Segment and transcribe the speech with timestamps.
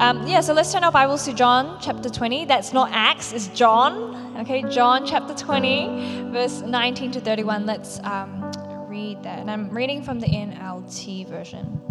[0.00, 2.46] Um, yeah, so let's turn our Bibles to John chapter 20.
[2.46, 4.34] That's not Acts, it's John.
[4.38, 7.66] Okay, John chapter 20, verse 19 to 31.
[7.66, 8.50] Let's um,
[8.88, 9.40] read that.
[9.40, 11.82] And I'm reading from the NLT version.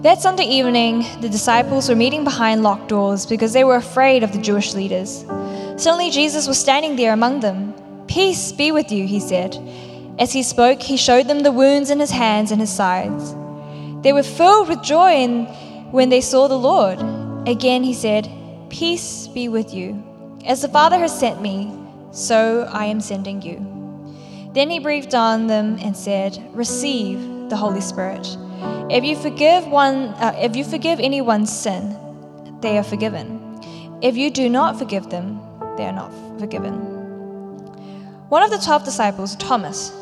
[0.00, 4.32] That Sunday evening, the disciples were meeting behind locked doors because they were afraid of
[4.32, 5.26] the Jewish leaders.
[5.76, 7.74] Suddenly, Jesus was standing there among them.
[8.06, 9.54] Peace be with you, he said.
[10.18, 13.34] As he spoke, he showed them the wounds in his hands and his sides.
[14.02, 15.26] They were filled with joy
[15.90, 16.98] when they saw the Lord.
[17.48, 18.28] Again, he said,
[18.68, 20.02] Peace be with you.
[20.44, 21.72] As the Father has sent me,
[22.10, 24.50] so I am sending you.
[24.54, 28.26] Then he breathed on them and said, Receive the Holy Spirit.
[28.90, 31.96] If you forgive one, uh, if you forgive anyone's sin,
[32.60, 33.60] they are forgiven.
[34.02, 35.40] If you do not forgive them,
[35.76, 36.74] they are not forgiven.
[38.28, 39.92] One of the twelve disciples, Thomas,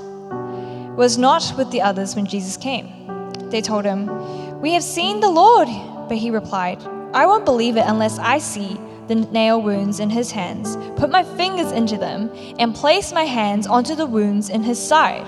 [0.96, 3.09] was not with the others when Jesus came.
[3.50, 5.68] They told him, We have seen the Lord.
[6.08, 6.82] But he replied,
[7.12, 8.78] I won't believe it unless I see
[9.10, 13.66] the nail wounds in his hands, put my fingers into them, and place my hands
[13.66, 15.26] onto the wounds in his side.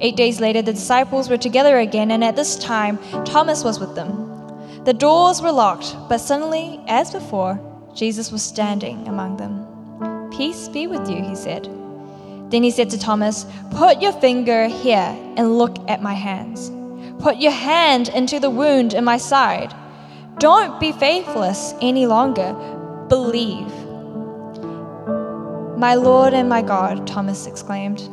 [0.00, 3.94] Eight days later, the disciples were together again, and at this time, Thomas was with
[3.94, 4.84] them.
[4.84, 7.58] The doors were locked, but suddenly, as before,
[7.94, 10.30] Jesus was standing among them.
[10.30, 11.64] Peace be with you, he said.
[12.50, 16.70] Then he said to Thomas, Put your finger here and look at my hands.
[17.18, 19.74] Put your hand into the wound in my side.
[20.38, 22.52] Don't be faithless any longer.
[23.08, 23.72] Believe.
[25.78, 28.08] My Lord and my God, Thomas exclaimed.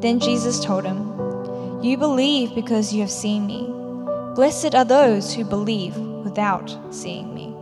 [0.00, 3.66] Then Jesus told him, You believe because you have seen me.
[4.34, 7.54] Blessed are those who believe without seeing me.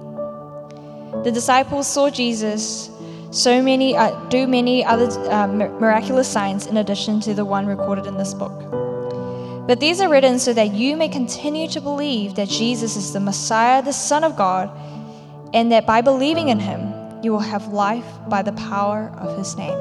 [1.23, 2.91] The disciples saw Jesus
[3.31, 8.07] so many uh, do many other uh, miraculous signs in addition to the one recorded
[8.07, 8.82] in this book.
[9.67, 13.21] But these are written so that you may continue to believe that Jesus is the
[13.21, 14.69] Messiah, the Son of God,
[15.55, 19.57] and that by believing in him, you will have life by the power of his
[19.57, 19.79] name.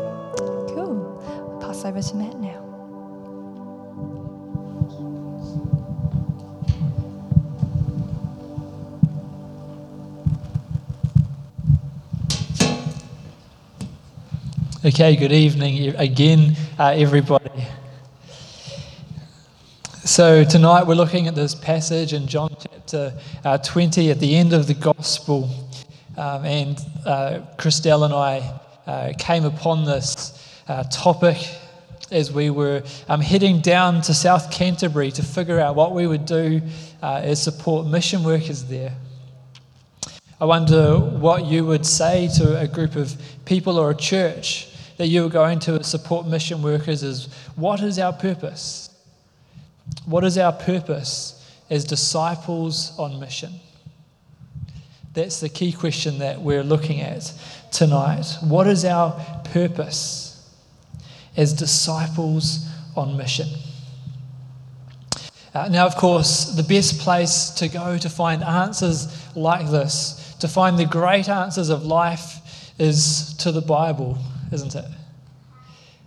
[0.76, 1.60] Cool.
[1.62, 2.62] Pass over to Matt now.
[14.86, 17.50] Okay, good evening again, uh, everybody.
[20.04, 23.14] So, tonight we're looking at this passage in John chapter
[23.46, 25.48] uh, 20 at the end of the gospel.
[26.18, 31.38] Um, and uh, Christelle and I uh, came upon this uh, topic
[32.10, 36.26] as we were um, heading down to South Canterbury to figure out what we would
[36.26, 36.64] do
[37.04, 38.94] uh, as support mission workers there.
[40.40, 45.10] I wonder what you would say to a group of people or a church that
[45.10, 48.91] you were going to support mission workers is what is our purpose?
[50.06, 51.38] What is our purpose
[51.70, 53.54] as disciples on mission?
[55.14, 57.34] That's the key question that we're looking at
[57.72, 58.26] tonight.
[58.42, 59.12] What is our
[59.46, 60.50] purpose
[61.36, 63.48] as disciples on mission?
[65.54, 70.48] Uh, now, of course, the best place to go to find answers like this, to
[70.48, 72.38] find the great answers of life,
[72.80, 74.18] is to the Bible,
[74.52, 74.86] isn't it?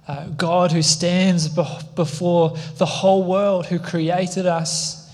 [0.06, 5.10] Uh, God who stands be- before the whole world, who created us,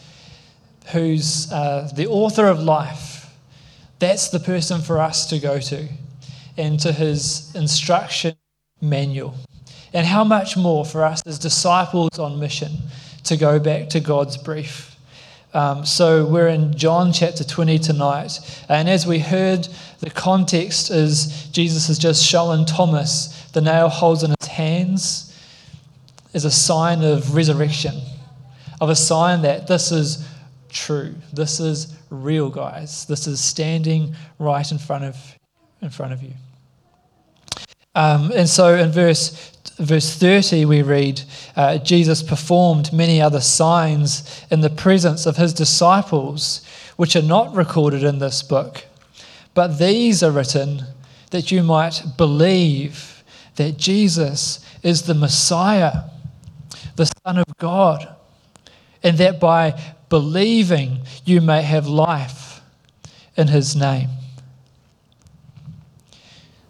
[0.93, 3.33] who's uh, the author of life.
[4.01, 5.89] That's the person for us to go to
[6.57, 8.35] and to his instruction
[8.81, 9.35] manual.
[9.93, 12.71] And how much more for us as disciples on mission
[13.25, 14.97] to go back to God's brief.
[15.53, 18.39] Um, so we're in John chapter 20 tonight.
[18.69, 19.69] And as we heard,
[19.99, 25.35] the context is Jesus has just shown Thomas the nail holes in his hands
[26.33, 27.95] is a sign of resurrection,
[28.81, 30.27] of a sign that this is
[30.69, 31.15] true.
[31.33, 33.07] This is real, guys.
[33.07, 35.17] This is standing right in front of,
[35.83, 36.35] in front of you.
[37.95, 41.23] Um, and so in verse, verse 30, we read
[41.57, 46.65] uh, Jesus performed many other signs in the presence of his disciples,
[46.97, 48.85] which are not recorded in this book.
[49.55, 50.85] But these are written
[51.31, 53.20] that you might believe
[53.57, 56.05] that Jesus is the Messiah,
[56.97, 58.17] the Son of God,
[59.03, 62.61] and that by believing you may have life
[63.37, 64.09] in his name.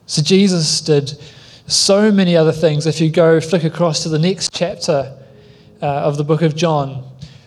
[0.06, 1.18] So Jesus did
[1.66, 2.86] so many other things.
[2.86, 5.16] If you go flick across to the next chapter
[5.80, 7.04] uh, of the book of John,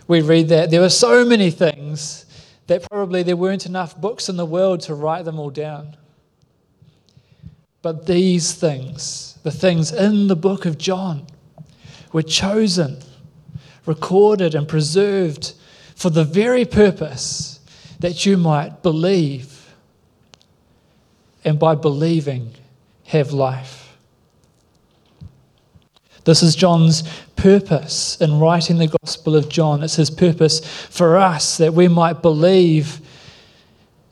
[0.08, 2.26] we read that there were so many things
[2.68, 5.98] that probably there weren't enough books in the world to write them all down.
[7.84, 11.28] But these things, the things in the book of John,
[12.14, 13.00] were chosen,
[13.86, 15.54] recorded, and preserved
[15.94, 17.60] for the very purpose
[18.00, 19.74] that you might believe,
[21.44, 22.54] and by believing,
[23.08, 23.98] have life.
[26.24, 27.04] This is John's
[27.36, 29.84] purpose in writing the Gospel of John.
[29.84, 33.02] It's his purpose for us that we might believe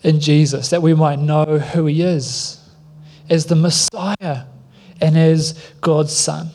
[0.03, 2.60] in Jesus, that we might know who he is
[3.31, 4.43] as the Messiah
[4.99, 6.49] and as God's Son.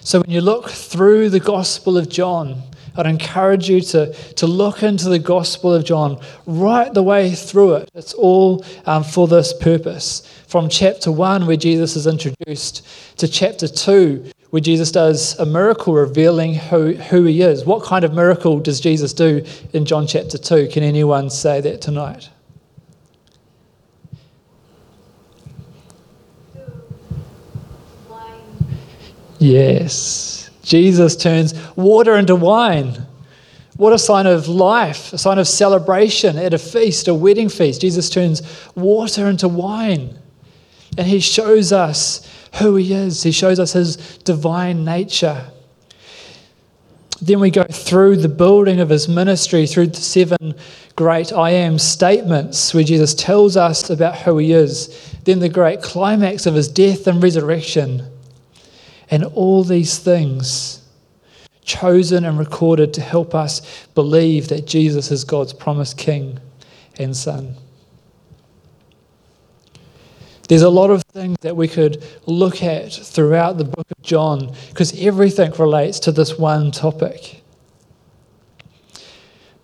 [0.00, 2.62] So when you look through the Gospel of John,
[2.94, 7.74] I'd encourage you to, to look into the Gospel of John right the way through
[7.74, 7.90] it.
[7.92, 10.22] It's all um, for this purpose.
[10.46, 12.86] From chapter 1, where Jesus is introduced,
[13.18, 17.64] to chapter 2, where Jesus does a miracle revealing who, who he is.
[17.64, 20.68] What kind of miracle does Jesus do in John chapter 2?
[20.68, 22.30] Can anyone say that tonight?
[29.38, 30.50] Yes.
[30.62, 33.06] Jesus turns water into wine.
[33.76, 37.82] What a sign of life, a sign of celebration at a feast, a wedding feast.
[37.82, 38.42] Jesus turns
[38.74, 40.18] water into wine.
[40.96, 42.26] And he shows us
[42.58, 45.44] who he is, he shows us his divine nature.
[47.20, 50.54] Then we go through the building of his ministry, through the seven
[50.96, 55.14] great I am statements where Jesus tells us about who he is.
[55.24, 58.10] Then the great climax of his death and resurrection
[59.10, 60.82] and all these things
[61.62, 66.38] chosen and recorded to help us believe that Jesus is God's promised King
[66.98, 67.56] and Son.
[70.48, 74.54] There's a lot of things that we could look at throughout the book of John
[74.68, 77.42] because everything relates to this one topic.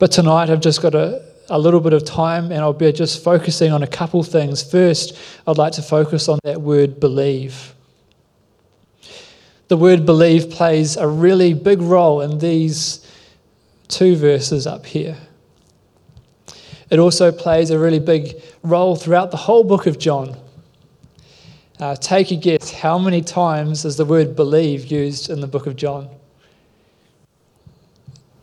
[0.01, 3.23] But tonight I've just got a, a little bit of time and I'll be just
[3.23, 4.69] focusing on a couple things.
[4.69, 5.17] First,
[5.47, 7.75] I'd like to focus on that word believe
[9.73, 13.11] the word believe plays a really big role in these
[13.89, 15.17] two verses up here.
[16.91, 20.37] It also plays a really big role throughout the whole book of John.
[21.81, 25.67] Uh, take a guess how many times is the word believe used in the book
[25.67, 26.11] of John?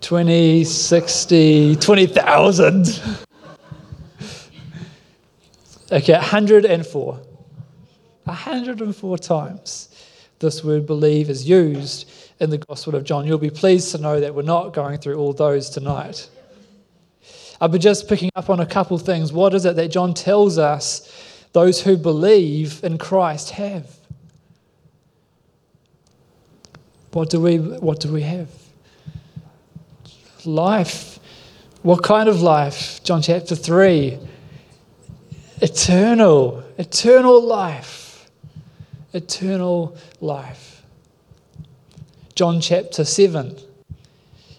[0.01, 2.87] 20, 60, 20,000.
[5.91, 7.19] okay, 104.
[8.23, 9.88] 104 times
[10.39, 12.09] this word believe is used
[12.39, 13.27] in the Gospel of John.
[13.27, 16.29] You'll be pleased to know that we're not going through all those tonight.
[17.59, 19.33] I'll be just picking up on a couple things.
[19.33, 23.93] What is it that John tells us those who believe in Christ have?
[27.11, 28.49] What do we, what do we have?
[30.45, 31.19] Life.
[31.81, 33.03] What kind of life?
[33.03, 34.17] John chapter 3.
[35.61, 37.98] Eternal, eternal life
[39.13, 40.83] eternal life.
[42.35, 43.57] John chapter 7.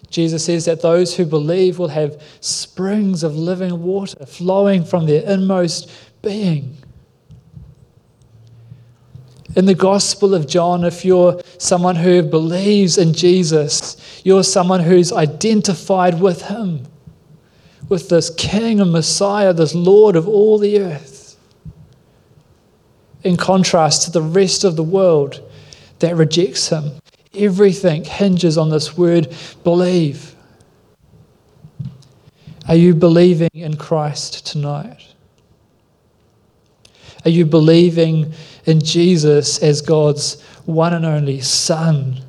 [0.09, 5.23] Jesus says that those who believe will have springs of living water flowing from their
[5.23, 5.89] inmost
[6.21, 6.77] being.
[9.55, 15.11] In the Gospel of John, if you're someone who believes in Jesus, you're someone who's
[15.11, 16.83] identified with Him,
[17.89, 21.10] with this King and Messiah, this Lord of all the earth
[23.23, 25.41] in contrast to the rest of the world
[25.99, 26.91] that rejects him.
[27.33, 29.33] Everything hinges on this word
[29.63, 30.35] believe.
[32.67, 35.07] Are you believing in Christ tonight?
[37.25, 38.33] Are you believing
[38.65, 42.21] in Jesus as God's one and only Son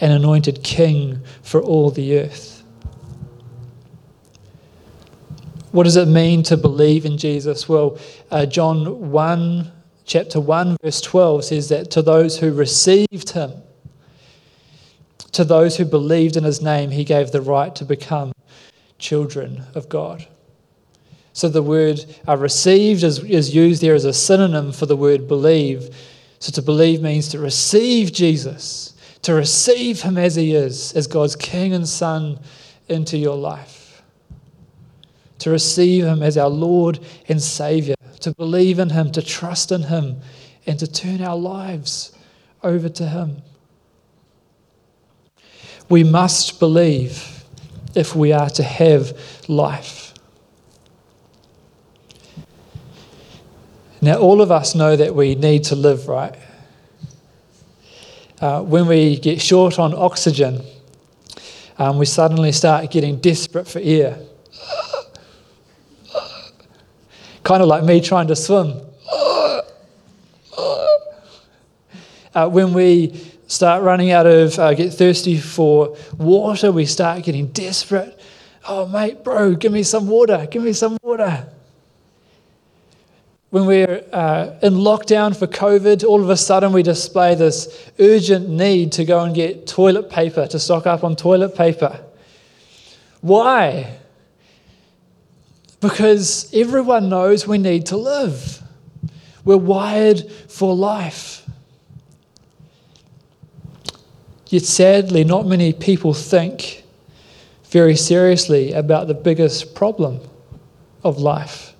[0.00, 2.62] and anointed King for all the earth?
[5.72, 7.68] What does it mean to believe in Jesus?
[7.68, 7.98] Well,
[8.30, 9.72] uh, John 1
[10.06, 13.52] chapter 1, verse 12 says that to those who received him,
[15.32, 18.32] to those who believed in his name, he gave the right to become
[18.98, 20.26] children of God.
[21.32, 25.28] So the word uh, received is, is used there as a synonym for the word
[25.28, 25.94] believe.
[26.38, 31.36] So to believe means to receive Jesus, to receive him as he is, as God's
[31.36, 32.38] King and Son
[32.88, 34.02] into your life,
[35.40, 39.82] to receive him as our Lord and Savior to believe in Him, to trust in
[39.84, 40.20] Him,
[40.66, 42.16] and to turn our lives
[42.62, 43.42] over to Him.
[45.88, 47.44] We must believe
[47.94, 49.18] if we are to have
[49.48, 50.12] life.
[54.02, 56.34] Now, all of us know that we need to live right.
[58.40, 60.62] Uh, when we get short on oxygen,
[61.78, 64.18] um, we suddenly start getting desperate for air.
[67.46, 68.80] Kind of like me trying to swim.
[72.34, 73.14] Uh, when we
[73.46, 76.72] start running out of, uh, get thirsty for water.
[76.72, 78.18] We start getting desperate.
[78.68, 80.48] Oh, mate, bro, give me some water.
[80.50, 81.48] Give me some water.
[83.50, 88.48] When we're uh, in lockdown for COVID, all of a sudden we display this urgent
[88.48, 92.00] need to go and get toilet paper, to stock up on toilet paper.
[93.20, 93.98] Why?
[95.80, 98.62] Because everyone knows we need to live.
[99.44, 101.48] We're wired for life.
[104.48, 106.84] Yet sadly, not many people think
[107.64, 110.20] very seriously about the biggest problem
[111.02, 111.74] of life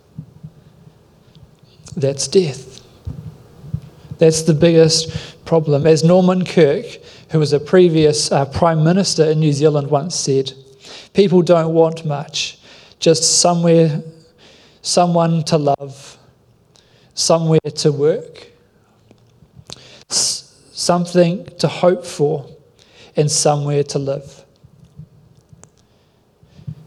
[1.96, 2.82] that's death.
[4.18, 5.86] That's the biggest problem.
[5.86, 6.84] As Norman Kirk,
[7.30, 10.52] who was a previous uh, Prime Minister in New Zealand, once said,
[11.14, 12.58] people don't want much,
[12.98, 14.02] just somewhere,
[14.82, 16.18] someone to love,
[17.14, 18.48] somewhere to work,
[20.08, 22.48] something to hope for,
[23.16, 24.44] and somewhere to live.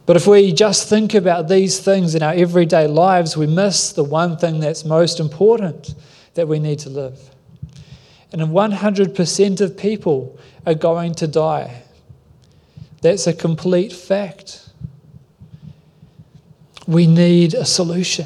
[0.05, 4.03] But if we just think about these things in our everyday lives, we miss the
[4.03, 5.93] one thing that's most important
[6.33, 7.19] that we need to live.
[8.31, 11.83] And 100% of people are going to die.
[13.01, 14.68] That's a complete fact.
[16.89, 18.25] We need a solution.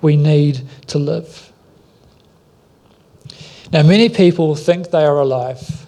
[0.00, 1.50] We need to live.
[3.72, 5.84] Now, many people think they are alive.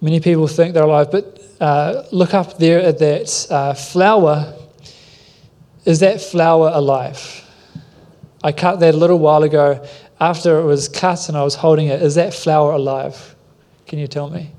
[0.00, 4.54] Many people think they're alive, but uh, look up there at that uh, flower.
[5.84, 7.44] Is that flower alive?
[8.44, 9.84] I cut that a little while ago.
[10.20, 13.34] After it was cut and I was holding it, is that flower alive?
[13.88, 14.52] Can you tell me?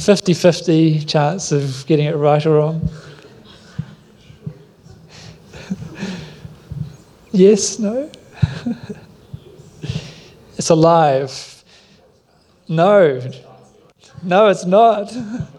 [0.00, 2.88] 50 50 chance of getting it right or wrong.
[7.32, 8.10] yes, no?
[10.56, 11.64] it's alive.
[12.66, 13.20] No,
[14.22, 15.14] no, it's not.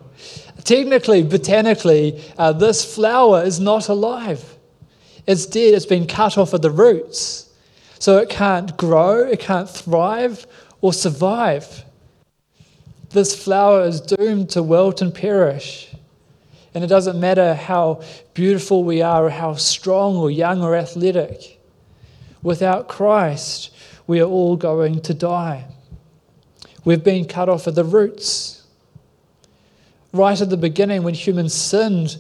[0.63, 4.57] Technically, botanically, uh, this flower is not alive.
[5.27, 7.53] It's dead, it's been cut off at the roots.
[7.99, 10.47] So it can't grow, it can't thrive
[10.81, 11.85] or survive.
[13.13, 15.93] This flower is doomed to wilt and perish.
[16.73, 18.01] And it doesn't matter how
[18.33, 21.59] beautiful we are, or how strong or young or athletic.
[22.41, 23.71] Without Christ,
[24.07, 25.65] we are all going to die.
[26.85, 28.65] We've been cut off at the roots.
[30.13, 32.17] Right at the beginning, when humans sinned,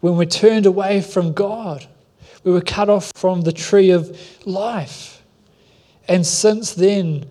[0.00, 1.86] when we turned away from God,
[2.42, 5.22] we were cut off from the tree of life.
[6.08, 7.26] And since then,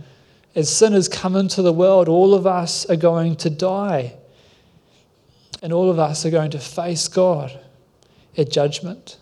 [0.56, 4.16] as sin has come into the world, all of us are going to die.
[5.62, 7.60] And all of us are going to face God
[8.38, 9.18] at judgment.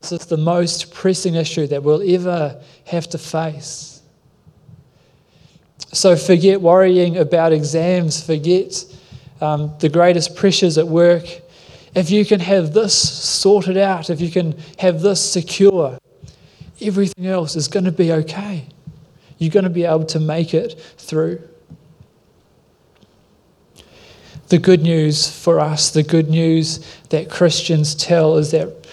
[0.00, 4.02] This is the most pressing issue that we'll ever have to face.
[5.92, 8.84] So forget worrying about exams, forget
[9.40, 11.24] um, the greatest pressures at work.
[11.94, 15.98] If you can have this sorted out, if you can have this secure,
[16.80, 18.66] everything else is going to be okay.
[19.42, 21.42] You're going to be able to make it through.
[24.48, 28.86] The good news for us, the good news that Christians tell is that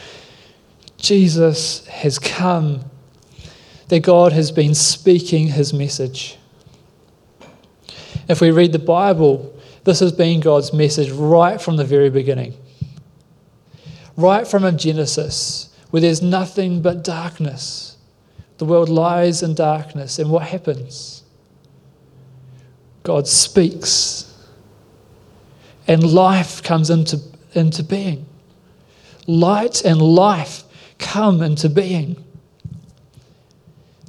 [0.98, 2.84] Jesus has come,
[3.90, 6.38] that God has been speaking his message.
[8.28, 12.56] If we read the Bible, this has been God's message right from the very beginning.
[14.18, 17.89] Right from a Genesis, where there's nothing but darkness.
[18.60, 20.20] The world lies in darkness.
[20.20, 21.24] And what happens?
[23.04, 24.26] God speaks.
[25.88, 27.20] And life comes into,
[27.54, 28.26] into being.
[29.26, 30.64] Light and life
[30.98, 32.24] come into being.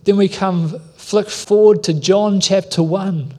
[0.04, 3.32] Then we come, flick forward to John chapter 1.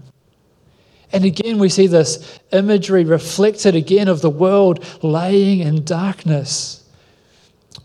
[1.11, 6.80] And again, we see this imagery reflected again of the world laying in darkness.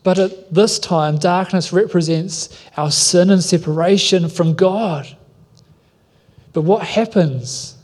[0.06, 5.16] But at this time, darkness represents our sin and separation from God.
[6.52, 7.76] But what happens?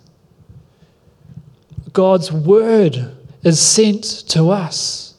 [1.92, 3.12] God's word
[3.42, 5.16] is sent to us.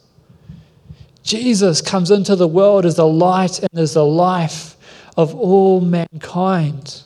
[1.22, 4.74] Jesus comes into the world as the light and as the life
[5.18, 7.02] of all mankind.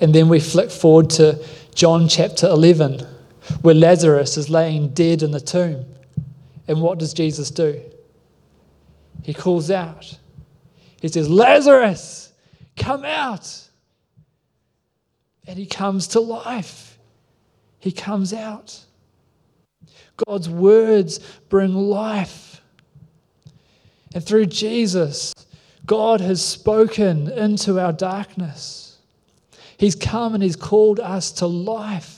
[0.00, 1.44] And then we flick forward to
[1.74, 3.00] John chapter 11,
[3.60, 5.84] where Lazarus is laying dead in the tomb.
[6.68, 7.80] And what does Jesus do?
[9.22, 10.18] He calls out.
[11.00, 12.32] He says, Lazarus,
[12.76, 13.68] come out.
[15.46, 16.98] And he comes to life.
[17.80, 18.84] He comes out.
[20.26, 22.60] God's words bring life.
[24.14, 25.32] And through Jesus,
[25.86, 28.98] God has spoken into our darkness.
[29.78, 32.17] He's come and He's called us to life.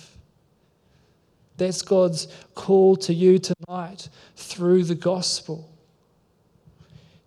[1.61, 5.71] That's God's call to you tonight through the gospel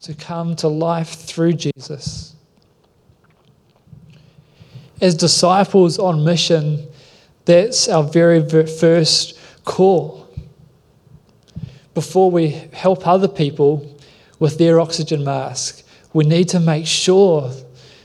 [0.01, 2.35] to come to life through Jesus.
[4.99, 6.87] As disciples on mission,
[7.45, 10.27] that's our very first call.
[11.93, 13.95] Before we help other people
[14.39, 17.51] with their oxygen mask, we need to make sure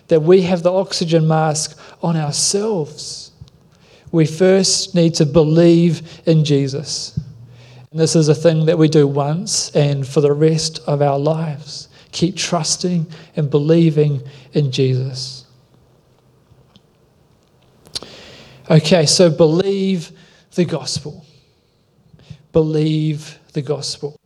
[0.08, 3.27] that we have the oxygen mask on ourselves.
[4.10, 7.18] We first need to believe in Jesus.
[7.90, 11.18] And this is a thing that we do once and for the rest of our
[11.18, 11.88] lives.
[12.12, 14.22] Keep trusting and believing
[14.52, 15.44] in Jesus.
[18.70, 20.12] Okay, so believe
[20.54, 21.24] the gospel.
[22.52, 24.18] Believe the gospel.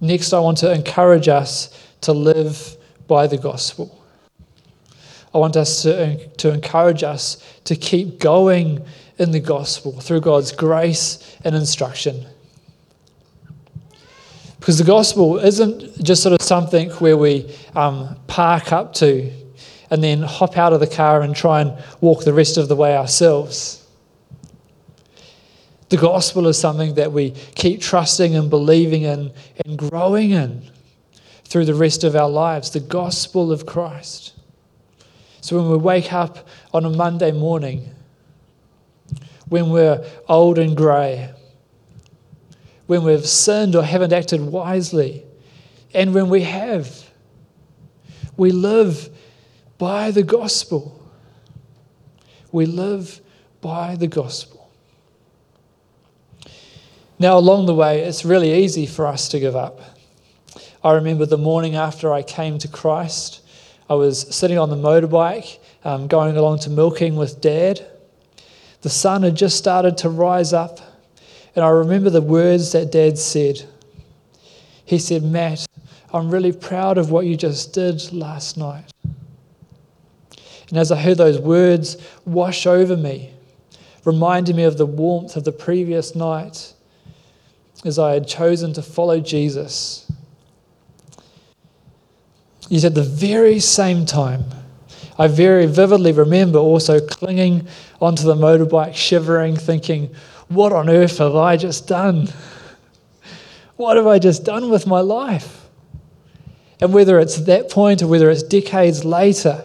[0.00, 1.70] Next, I want to encourage us
[2.02, 4.04] to live by the gospel.
[5.36, 8.82] I want us to, to encourage us to keep going
[9.18, 12.24] in the gospel through God's grace and instruction.
[14.58, 19.30] Because the gospel isn't just sort of something where we um, park up to
[19.90, 22.76] and then hop out of the car and try and walk the rest of the
[22.76, 23.86] way ourselves.
[25.90, 29.34] The gospel is something that we keep trusting and believing in
[29.66, 30.62] and growing in
[31.44, 32.70] through the rest of our lives.
[32.70, 34.32] The gospel of Christ.
[35.46, 37.94] So when we wake up on a Monday morning,
[39.48, 41.32] when we're old and grey,
[42.88, 45.22] when we've sinned or haven't acted wisely,
[45.94, 47.08] and when we have.
[48.36, 49.08] We live
[49.78, 51.00] by the gospel.
[52.50, 53.20] We live
[53.60, 54.68] by the gospel.
[57.20, 59.80] Now, along the way, it's really easy for us to give up.
[60.82, 63.42] I remember the morning after I came to Christ,
[63.88, 67.86] I was sitting on the motorbike um, going along to milking with Dad.
[68.82, 70.80] The sun had just started to rise up
[71.56, 73.64] and I remember the words that Dad said.
[74.84, 75.66] He said, Matt,
[76.12, 78.92] I'm really proud of what you just did last night.
[80.68, 81.96] And as I heard those words
[82.26, 83.32] wash over me,
[84.04, 86.74] reminding me of the warmth of the previous night
[87.84, 90.05] as I had chosen to follow Jesus,
[92.68, 94.44] yet at the very same time,
[95.18, 97.66] I very vividly remember also clinging
[98.00, 100.14] onto the motorbike, shivering, thinking,
[100.48, 102.28] what on earth have I just done?
[103.76, 105.66] What have I just done with my life?
[106.80, 109.64] And whether it's that point or whether it's decades later,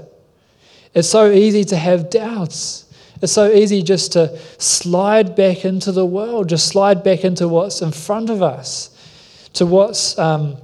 [0.94, 2.86] it's so easy to have doubts.
[3.22, 7.82] It's so easy just to slide back into the world, just slide back into what's
[7.82, 8.90] in front of us,
[9.54, 10.58] to what's um,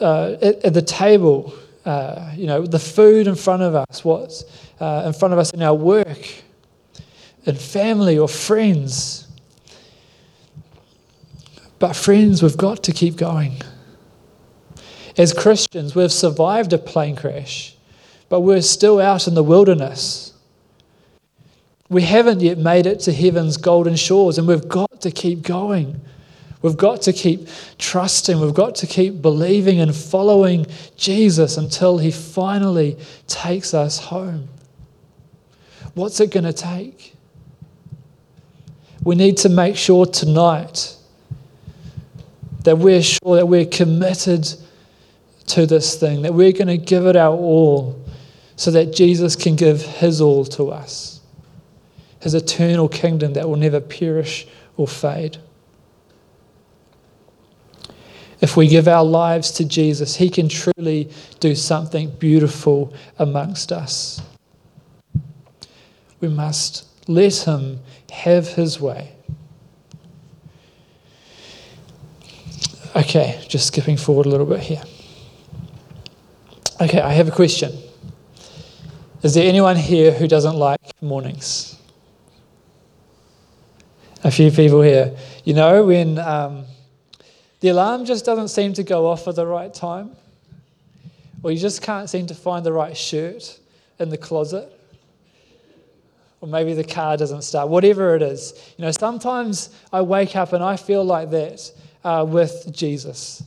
[0.00, 4.44] uh, at, at, the table, uh, you know, the food in front of us, what's
[4.80, 6.28] uh, in front of us in our work,
[7.44, 9.28] in family or friends.
[11.78, 13.60] But, friends, we've got to keep going.
[15.16, 17.74] As Christians, we've survived a plane crash,
[18.28, 20.32] but we're still out in the wilderness.
[21.88, 26.00] We haven't yet made it to heaven's golden shores, and we've got to keep going.
[26.62, 28.38] We've got to keep trusting.
[28.38, 34.48] We've got to keep believing and following Jesus until he finally takes us home.
[35.94, 37.14] What's it going to take?
[39.02, 40.96] We need to make sure tonight
[42.64, 44.46] that we're sure that we're committed
[45.46, 47.98] to this thing, that we're going to give it our all
[48.56, 51.20] so that Jesus can give his all to us,
[52.20, 54.46] his eternal kingdom that will never perish
[54.76, 55.38] or fade.
[58.40, 64.22] If we give our lives to Jesus, he can truly do something beautiful amongst us.
[66.20, 69.12] We must let him have his way.
[72.96, 74.82] Okay, just skipping forward a little bit here.
[76.80, 77.72] Okay, I have a question.
[79.22, 81.76] Is there anyone here who doesn't like mornings?
[84.24, 85.14] A few people here.
[85.44, 86.64] You know, when um,
[87.60, 90.16] the alarm just doesn't seem to go off at the right time,
[91.42, 93.58] or you just can't seem to find the right shirt
[93.98, 94.68] in the closet,
[96.40, 98.54] or maybe the car doesn't start, whatever it is.
[98.78, 101.70] You know, sometimes I wake up and I feel like that
[102.02, 103.42] uh, with Jesus.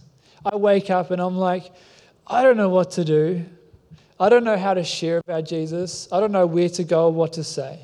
[0.45, 1.71] I wake up and I'm like,
[2.27, 3.43] I don't know what to do.
[4.19, 6.07] I don't know how to share about Jesus.
[6.11, 7.79] I don't know where to go or what to say.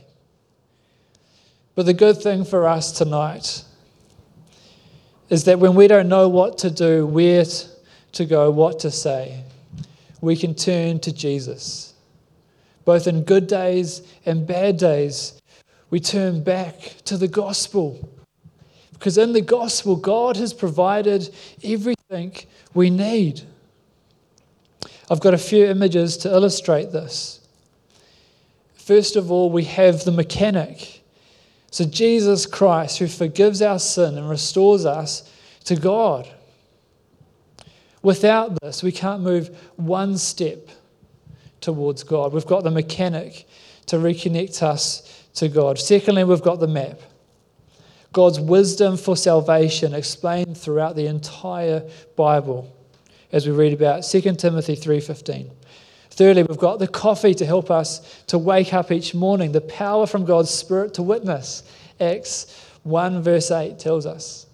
[1.73, 3.63] But the good thing for us tonight
[5.29, 7.45] is that when we don't know what to do, where
[8.13, 9.43] to go, what to say,
[10.21, 11.93] we can turn to Jesus.
[12.85, 15.39] Both in good days and bad days,
[15.89, 18.09] we turn back to the gospel.
[18.93, 22.35] Because in the gospel, God has provided everything
[22.73, 23.41] we need.
[25.09, 27.39] I've got a few images to illustrate this.
[28.75, 30.98] First of all, we have the mechanic.
[31.71, 35.31] So, Jesus Christ, who forgives our sin and restores us
[35.65, 36.27] to God.
[38.01, 40.69] Without this, we can't move one step
[41.61, 42.33] towards God.
[42.33, 43.47] We've got the mechanic
[43.87, 45.77] to reconnect us to God.
[45.77, 46.99] Secondly, we've got the map.
[48.13, 52.75] God's wisdom for salvation explained throughout the entire Bible
[53.31, 55.51] as we read about 2 Timothy 3:15.
[56.11, 60.05] Thirdly, we've got the coffee to help us to wake up each morning, the power
[60.05, 61.63] from God's Spirit to witness.
[61.99, 64.47] Acts 1 verse 8 tells us.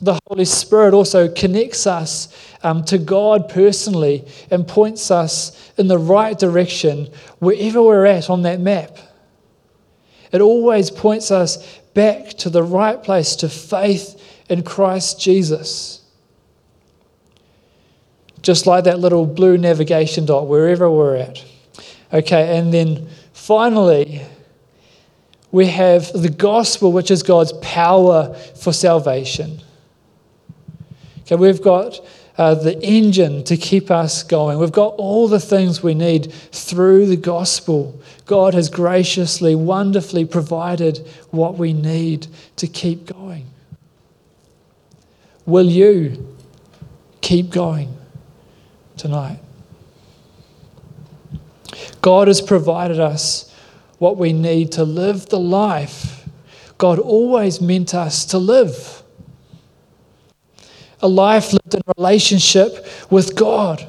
[0.00, 2.28] The Holy Spirit also connects us
[2.62, 8.42] um, to God personally and points us in the right direction wherever we're at on
[8.42, 8.98] that map.
[10.32, 16.03] It always points us back to the right place, to faith in Christ Jesus.
[18.44, 21.42] Just like that little blue navigation dot, wherever we're at.
[22.12, 24.20] Okay, and then finally,
[25.50, 29.62] we have the gospel, which is God's power for salvation.
[31.22, 31.98] Okay, we've got
[32.36, 34.58] uh, the engine to keep us going.
[34.58, 37.98] We've got all the things we need through the gospel.
[38.26, 40.98] God has graciously, wonderfully provided
[41.30, 42.26] what we need
[42.56, 43.46] to keep going.
[45.46, 46.36] Will you
[47.22, 47.96] keep going
[48.96, 49.38] tonight?
[52.00, 53.54] God has provided us
[53.98, 56.24] what we need to live the life
[56.78, 59.02] God always meant us to live.
[61.00, 63.86] A life lived in relationship with God,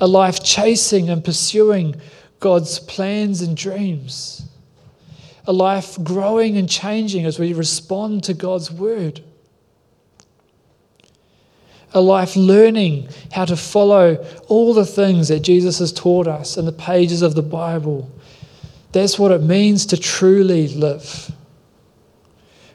[0.00, 1.96] a life chasing and pursuing
[2.40, 4.48] God's plans and dreams,
[5.46, 9.22] a life growing and changing as we respond to God's word,
[11.94, 14.16] a life learning how to follow
[14.48, 18.10] all the things that Jesus has taught us in the pages of the Bible.
[18.92, 21.32] That's what it means to truly live.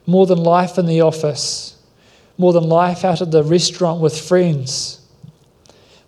[0.06, 1.76] More than life in the office
[2.40, 5.02] more than life out at the restaurant with friends,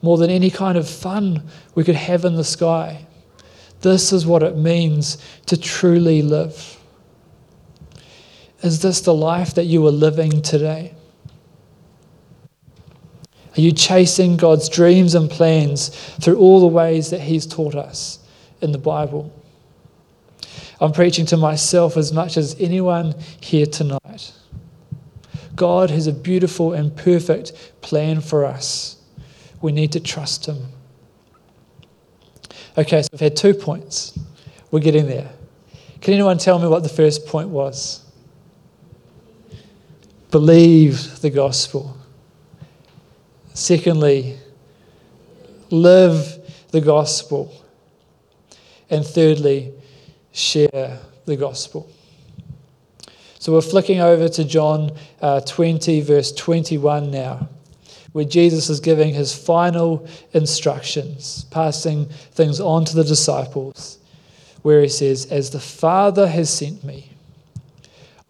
[0.02, 1.44] more than any kind of fun
[1.76, 3.06] we could have in the sky.
[3.82, 6.80] This is what it means to truly live.
[8.62, 10.94] Is this the life that you are living today?
[13.58, 15.90] Are you chasing God's dreams and plans
[16.22, 18.20] through all the ways that He's taught us
[18.62, 19.34] in the Bible?
[20.80, 24.34] I'm preaching to myself as much as anyone here tonight.
[25.56, 28.98] God has a beautiful and perfect plan for us.
[29.62, 30.68] We need to trust Him.
[32.78, 34.18] Okay, so we've had two points.
[34.72, 35.30] We're getting there.
[36.00, 38.04] Can anyone tell me what the first point was?
[40.32, 41.98] Believe the gospel.
[43.54, 44.38] Secondly,
[45.70, 46.40] live
[46.72, 47.54] the gospel.
[48.90, 49.74] And thirdly,
[50.32, 51.90] share the gospel.
[53.40, 57.50] So we're flicking over to John uh, 20, verse 21 now,
[58.12, 63.98] where Jesus is giving his final instructions, passing things on to the disciples,
[64.62, 67.10] where he says, As the Father has sent me,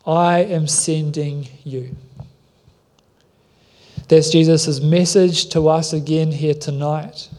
[0.05, 1.95] I am sending you.
[4.11, 7.29] That's Jesus' message to us again here tonight.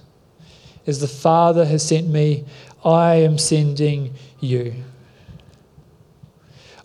[0.87, 2.47] As the Father has sent me,
[2.83, 4.73] I am sending you.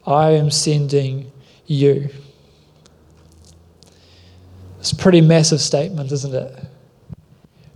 [0.06, 1.32] I am sending
[1.68, 2.10] you.
[4.82, 6.66] It's a pretty massive statement, isn't it?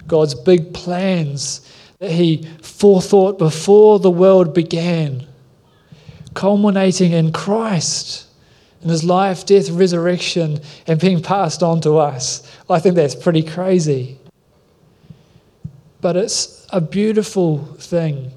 [0.06, 1.62] God's big plans
[2.00, 5.26] that He forethought before the world began,
[6.34, 8.28] culminating in Christ
[8.82, 12.50] in His life, death, resurrection, and being passed on to us.
[12.70, 14.18] I think that's pretty crazy.
[16.02, 18.32] But it's a beautiful thing.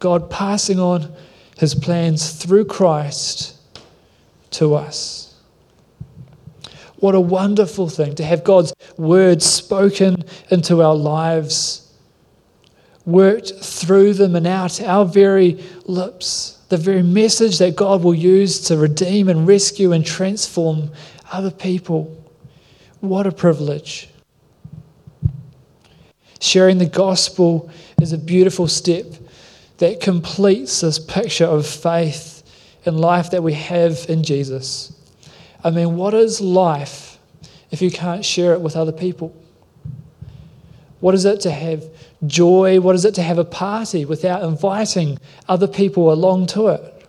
[0.00, 1.12] God passing on
[1.56, 3.56] his plans through Christ
[4.52, 5.34] to us.
[6.96, 11.92] What a wonderful thing to have God's word spoken into our lives,
[13.06, 16.57] worked through them and out our very lips.
[16.68, 20.90] The very message that God will use to redeem and rescue and transform
[21.32, 22.14] other people.
[23.00, 24.08] What a privilege.
[26.40, 29.06] Sharing the gospel is a beautiful step
[29.78, 32.42] that completes this picture of faith
[32.84, 34.92] and life that we have in Jesus.
[35.64, 37.18] I mean, what is life
[37.70, 39.34] if you can't share it with other people?
[41.00, 41.84] What is it to have
[42.26, 42.80] joy?
[42.80, 47.06] What is it to have a party without inviting other people along to it?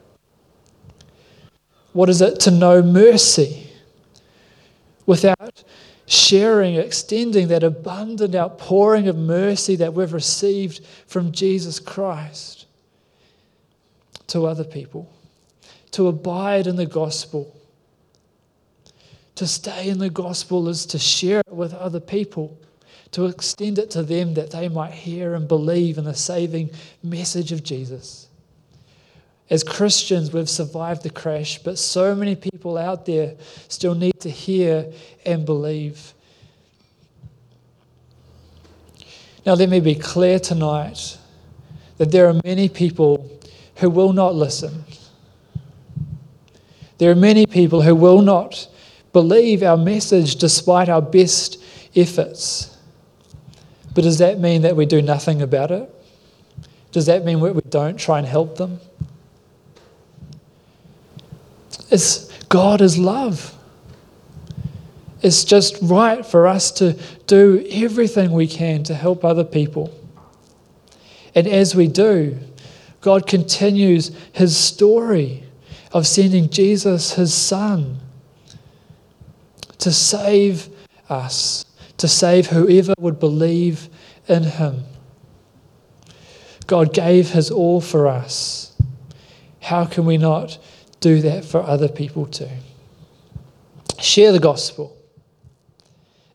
[1.94, 3.68] What is it to know mercy
[5.08, 5.64] without
[6.06, 12.68] sharing, extending that abundant outpouring of mercy that we've received from Jesus Christ
[14.28, 15.12] to other people?
[15.92, 17.56] To abide in the gospel.
[19.34, 22.56] To stay in the gospel is to share it with other people
[23.12, 26.70] to extend it to them that they might hear and believe in the saving
[27.04, 28.28] message of Jesus.
[29.50, 33.34] As Christians, we've survived the crash, but so many people out there
[33.68, 34.92] still need to hear
[35.26, 36.14] and believe.
[39.46, 41.18] Now, let me be clear tonight
[41.98, 43.28] that there are many people
[43.78, 44.84] who will not listen.
[47.00, 48.68] There are many people who will not
[49.14, 51.64] believe our message despite our best
[51.96, 52.69] efforts.
[54.00, 55.94] But does that mean that we do nothing about it?
[56.94, 58.80] Does that mean we don't try and help them?
[61.92, 63.54] It's, God is love.
[65.22, 69.94] It's just right for us to do everything we can to help other people.
[71.36, 72.38] And as we do,
[73.02, 75.44] God continues his story
[75.92, 78.00] of sending Jesus, his son,
[79.80, 80.70] to save
[81.10, 81.66] us
[82.00, 83.90] to save whoever would believe
[84.28, 84.84] in him.
[86.66, 88.76] God gave his all for us.
[89.62, 90.58] How can we not
[91.00, 92.50] do that for other people too?
[94.00, 94.96] Share the gospel.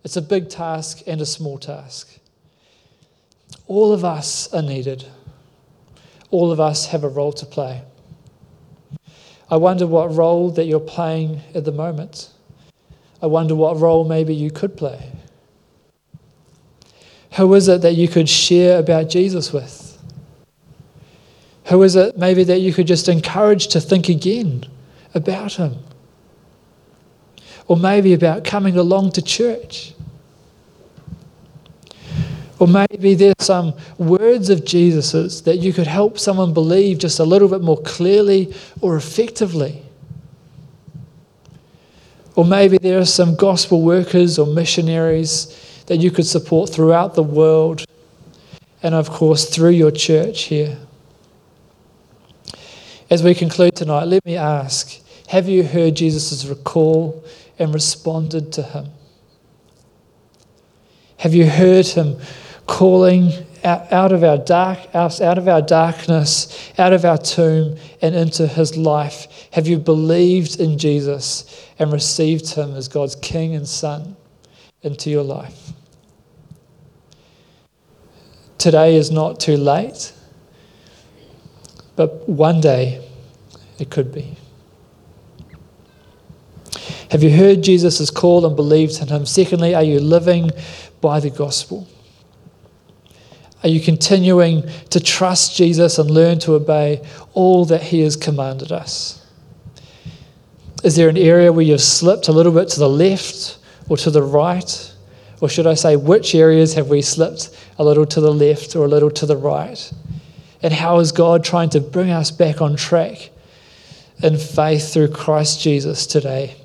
[0.04, 2.18] It's a big task and a small task.
[3.66, 5.06] All of us are needed.
[6.30, 7.82] All of us have a role to play.
[9.50, 12.30] I wonder what role that you're playing at the moment.
[13.22, 15.12] I wonder what role maybe you could play.
[17.36, 19.98] Who is it that you could share about Jesus with?
[21.66, 24.64] Who is it maybe that you could just encourage to think again
[25.14, 25.76] about him?
[27.66, 29.94] Or maybe about coming along to church?
[32.60, 37.24] Or maybe there's some words of Jesus's that you could help someone believe just a
[37.24, 39.82] little bit more clearly or effectively.
[42.36, 47.22] Or maybe there are some gospel workers or missionaries that you could support throughout the
[47.22, 47.84] world
[48.82, 50.78] and, of course, through your church here.
[53.10, 57.24] As we conclude tonight, let me ask have you heard Jesus' recall
[57.58, 58.86] and responded to him?
[61.18, 62.18] Have you heard him
[62.66, 63.32] calling
[63.64, 68.46] out, of our dark out, out of our darkness, out of our tomb and into
[68.46, 69.48] his life?
[69.52, 74.16] Have you believed in Jesus and received him as God's king and son
[74.84, 75.72] into your life?
[78.58, 80.12] Today is not too late,
[81.96, 83.06] but one day
[83.78, 84.36] it could be.
[87.10, 89.26] Have you heard Jesus' call and believed in him?
[89.26, 90.50] Secondly, are you living
[91.00, 91.86] by the gospel?
[93.62, 98.72] Are you continuing to trust Jesus and learn to obey all that he has commanded
[98.72, 99.24] us?
[100.82, 104.10] Is there an area where you've slipped a little bit to the left or to
[104.10, 104.92] the right?
[105.40, 108.84] Or should I say, which areas have we slipped a little to the left or
[108.84, 109.92] a little to the right?
[110.62, 113.30] And how is God trying to bring us back on track
[114.22, 116.56] in faith through Christ Jesus today?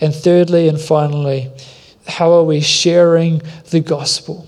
[0.00, 1.50] And thirdly and finally,
[2.06, 4.46] how are we sharing the gospel?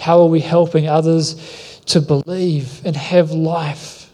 [0.00, 4.10] How are we helping others to believe and have life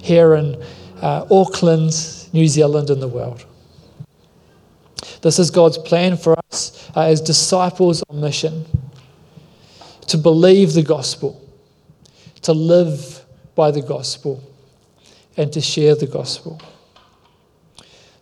[0.00, 0.62] here in
[1.02, 1.92] uh, Auckland,
[2.32, 3.44] New Zealand, and the world?
[5.22, 8.64] This is God's plan for us uh, as disciples on mission
[10.08, 11.42] to believe the gospel,
[12.42, 14.42] to live by the gospel,
[15.36, 16.60] and to share the gospel.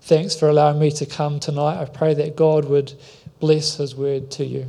[0.02, 1.80] Thanks for allowing me to come tonight.
[1.80, 2.92] I pray that God would
[3.40, 4.66] bless his word to you.